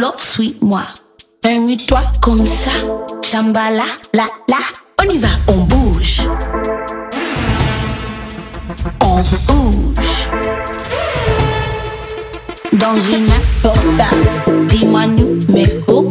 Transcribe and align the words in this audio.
l'autre, 0.00 0.20
suis-moi. 0.20 0.82
Permute-toi 1.42 2.02
comme 2.20 2.46
ça. 2.46 2.70
Chambala, 3.22 3.84
la, 4.12 4.24
la. 4.48 4.56
On 5.00 5.10
y 5.10 5.18
va, 5.18 5.28
on 5.48 5.58
bouge. 5.58 6.22
On 9.00 9.22
bouge. 9.46 10.28
Dans 12.72 13.00
une 13.00 13.28
portable, 13.62 14.68
dis-moi 14.68 15.06
nous, 15.06 15.38
mais 15.48 15.80
oh. 15.88 16.10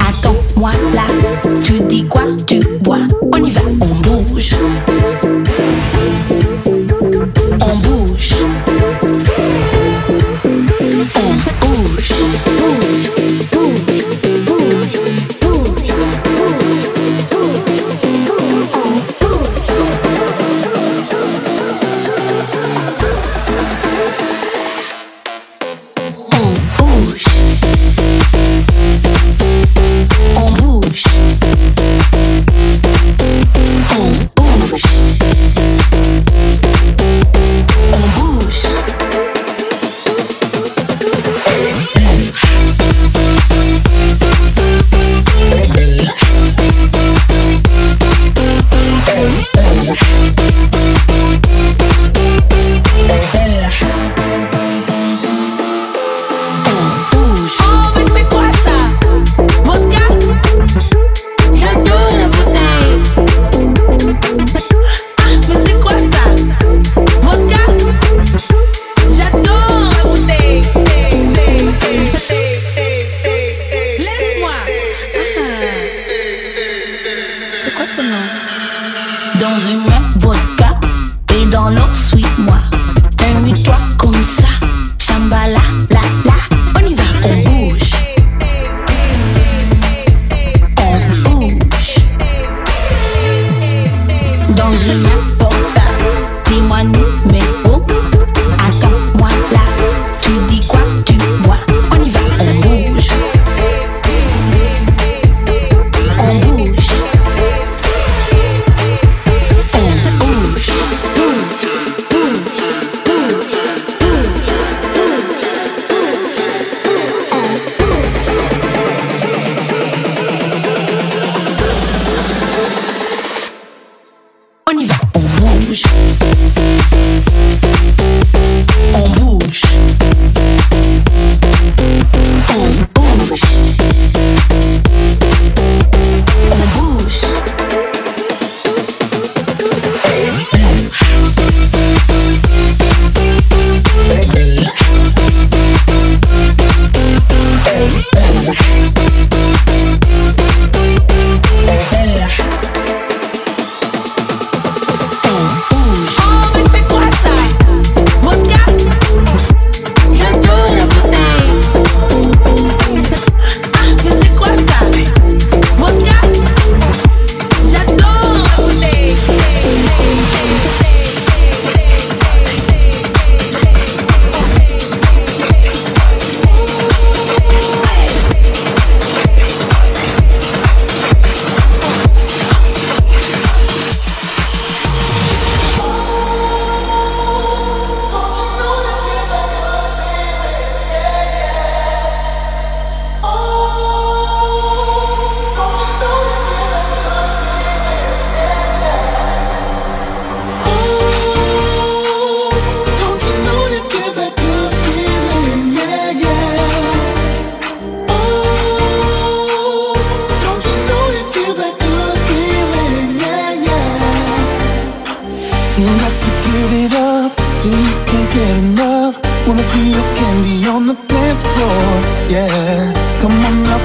Attends-moi 0.00 0.70
là. 0.94 1.02
Tu 1.62 1.80
dis 1.80 2.06
quoi, 2.06 2.22
tu 2.46 2.60
bois. 2.80 2.98
On 3.32 3.44
y 3.44 3.50
va, 3.50 3.60
on 3.80 3.94
bouge. 4.00 4.56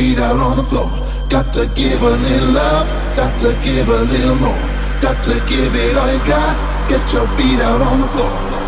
Feet 0.00 0.18
out 0.18 0.40
on 0.40 0.56
the 0.56 0.62
floor. 0.62 0.88
Got 1.28 1.52
to 1.52 1.68
give 1.76 2.00
a 2.02 2.14
little 2.26 2.52
love, 2.54 2.86
got 3.16 3.38
to 3.40 3.52
give 3.62 3.88
a 3.88 4.02
little 4.14 4.36
more. 4.36 4.64
Got 5.02 5.22
to 5.24 5.34
give 5.46 5.72
it 5.74 5.96
all 5.96 6.10
you 6.12 6.18
got. 6.24 6.56
Get 6.88 7.04
your 7.12 7.28
feet 7.36 7.60
out 7.60 7.82
on 7.82 8.00
the 8.00 8.08
floor. 8.08 8.59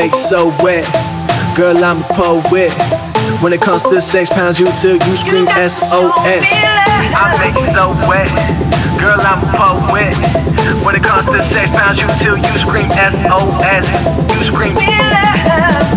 Make 0.00 0.14
so 0.14 0.46
wet. 0.62 0.86
Girl, 1.54 1.76
I'm 1.84 2.00
a 2.00 2.08
poet. 2.14 2.72
When 3.42 3.52
it 3.52 3.60
comes 3.60 3.82
to 3.82 4.00
sex, 4.00 4.30
pounds 4.30 4.58
you 4.58 4.66
till 4.80 4.96
you 4.96 5.14
scream 5.14 5.46
SOS. 5.46 6.46
I 7.20 7.36
make 7.36 7.58
so 7.74 7.90
wet. 8.08 8.30
Girl, 8.98 9.20
I'm 9.20 9.44
a 9.44 9.52
poet. 9.52 10.16
When 10.82 10.96
it 10.96 11.02
comes 11.02 11.26
to 11.26 11.42
sex, 11.42 11.70
pounds 11.72 12.00
you 12.00 12.08
till 12.18 12.38
you 12.38 12.58
scream 12.58 12.88
SOS. 12.96 13.86
You 14.38 14.44
scream. 14.50 15.89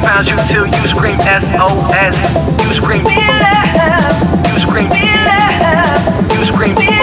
Pounds 0.00 0.28
you 0.28 0.36
till 0.48 0.66
you 0.66 0.88
scream 0.88 1.18
SOS. 1.20 2.16
You 2.66 2.74
scream. 2.74 3.04
You 3.06 4.60
scream. 4.60 4.90
You 6.38 6.44
scream. 6.44 6.76
You 6.78 7.01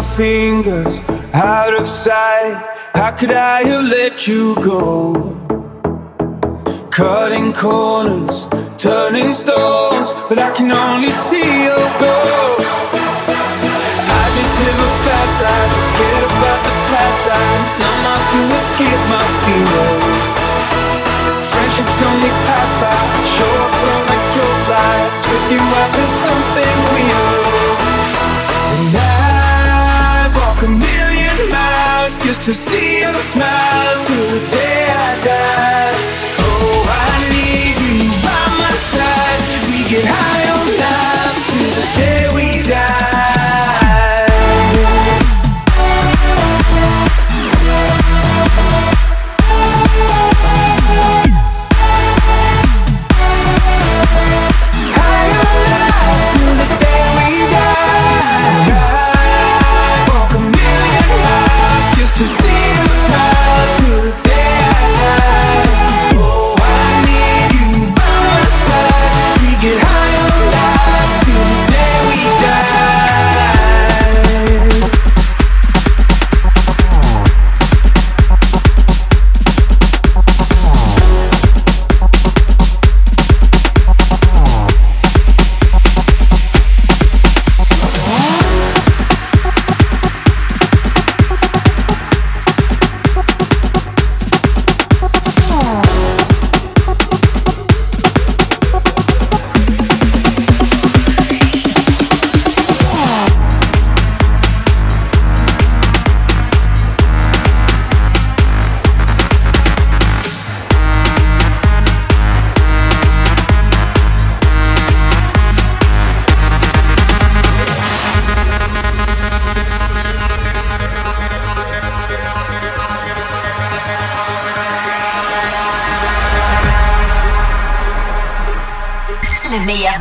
my 0.00 0.06
fingers 0.16 0.98
out 1.34 1.74
of 1.78 1.86
sight. 1.86 2.56
How 2.94 3.10
could 3.10 3.32
I 3.32 3.62
have 3.68 3.84
let 3.84 4.26
you 4.26 4.54
go? 4.56 5.36
Cutting 6.90 7.52
corners, 7.52 8.46
turning 8.78 9.34
stones, 9.34 10.10
but 10.28 10.38
I 10.38 10.50
can 10.56 10.72
only 10.72 11.12
see 11.28 11.50
your 11.68 11.86
ghost. 12.00 12.72
I 14.18 14.22
just 14.36 14.54
live 14.64 14.80
a 14.88 14.90
fast 15.04 15.36
life, 15.44 15.72
forget 15.76 16.22
about 16.32 16.60
the 16.64 16.74
past. 16.88 17.24
I'm 17.88 18.04
out 18.12 18.24
to 18.32 18.40
escape 18.56 19.02
my 19.16 19.26
feelings. 19.44 20.20
Friendships 21.50 21.98
only 22.08 22.32
pass 22.48 22.70
by, 22.80 23.00
show 23.36 23.52
up 23.64 23.74
on 23.92 24.00
like 24.08 24.22
strobe 24.28 24.64
lights. 24.72 25.24
With 25.28 25.46
you, 25.52 25.60
I 25.60 25.84
feel 25.92 26.12
so 26.24 26.29
just 32.30 32.44
to 32.44 32.54
see 32.54 33.00
your 33.00 33.12
smile 33.12 34.04
till 34.04 34.30
the 34.30 34.50
day 34.52 34.86
I 34.88 35.24
die. 35.24 35.79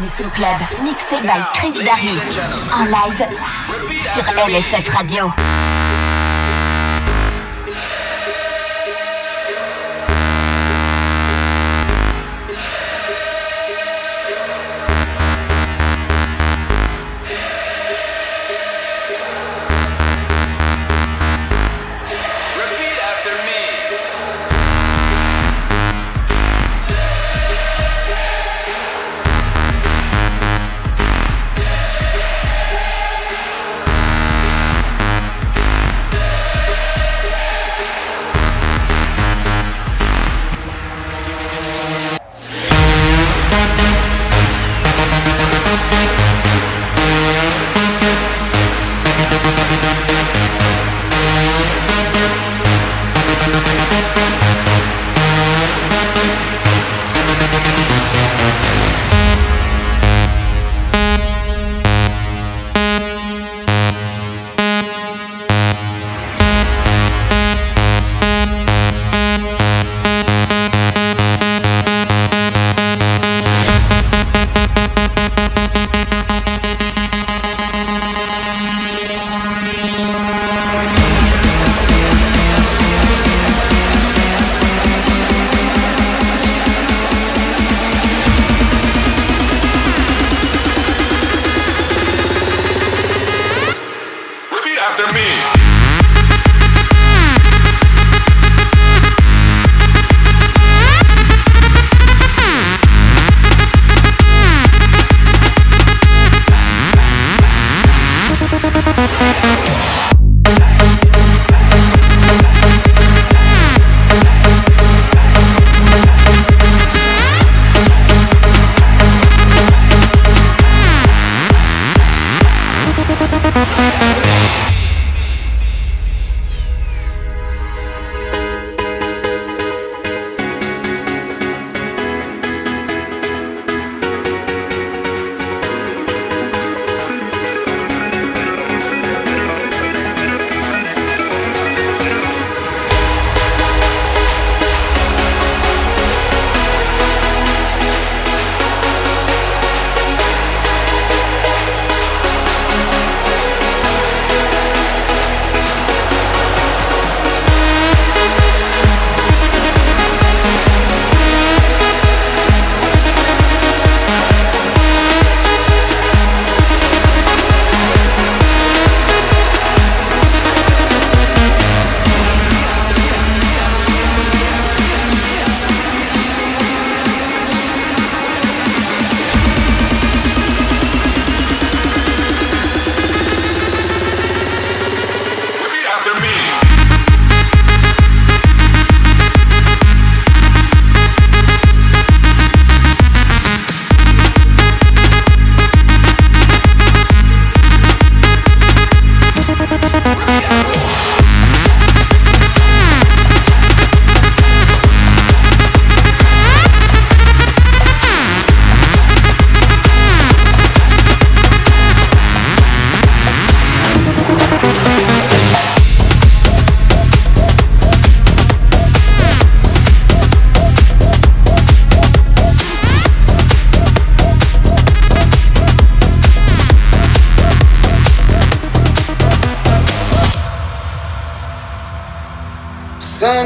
Club, 0.08 0.48
mixé 0.84 1.20
by 1.22 1.44
Chris 1.56 1.74
Darry, 1.84 2.18
en 2.74 2.86
live 2.86 3.28
sur 4.14 4.24
LSF 4.48 4.88
Radio. 4.96 5.30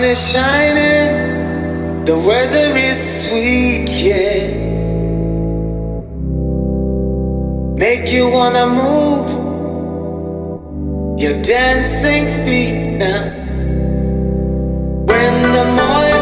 sun 0.04 0.12
is 0.12 0.32
shining, 0.32 2.06
the 2.06 2.18
weather 2.18 2.76
is 2.76 3.28
sweet, 3.28 3.90
yeah. 3.90 4.62
Make 7.78 8.12
you 8.12 8.30
wanna 8.30 8.66
move 8.68 9.28
your 11.20 11.42
dancing 11.42 12.26
feet 12.46 12.98
now. 12.98 13.24
When 15.10 15.34
the 15.58 15.66
morning 15.78 16.13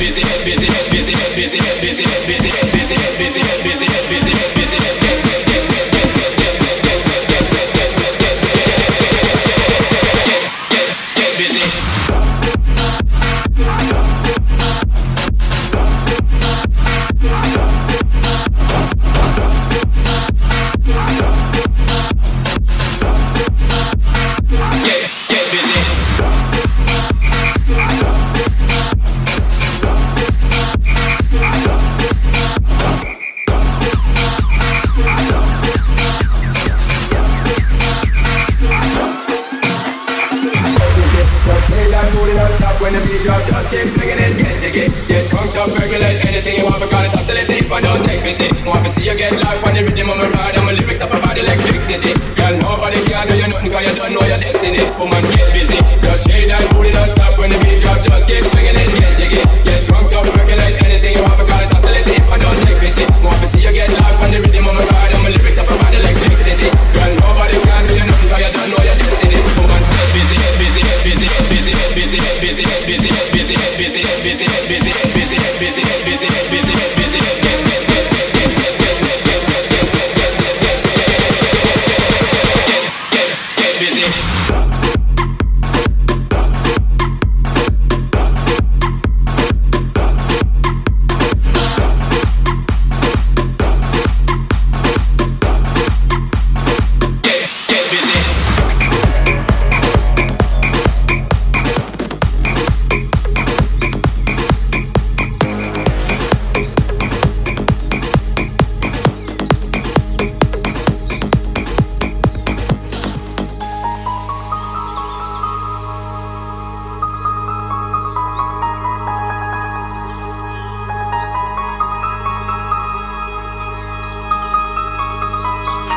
busy, 0.00 0.22
busy, 0.46 0.66
busy, 0.90 1.12
busy, 1.36 1.58
busy, 1.82 1.94
busy. 1.94 2.09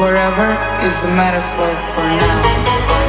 Forever 0.03 0.51
is 0.85 1.01
a 1.05 1.07
metaphor 1.15 1.73
for 1.95 2.03
now. 2.03 3.02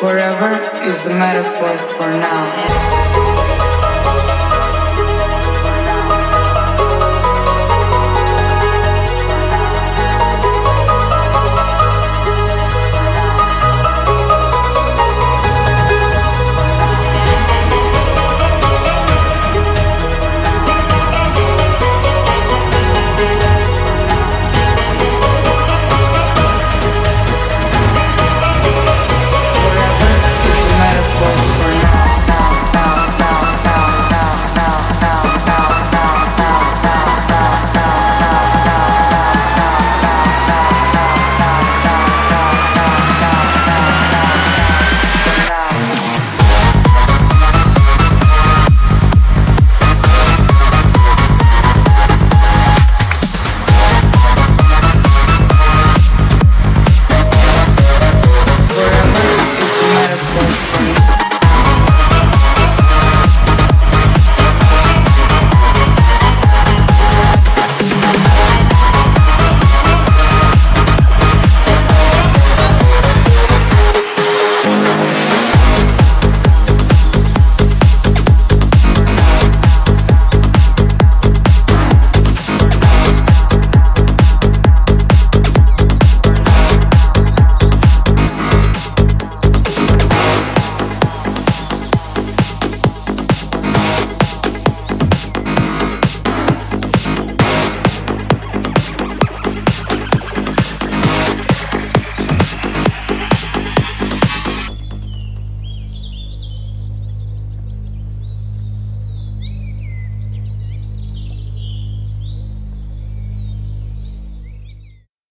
Forever 0.00 0.54
is 0.82 1.04
a 1.04 1.10
metaphor 1.10 1.76
for 1.76 2.08
now. 2.08 2.99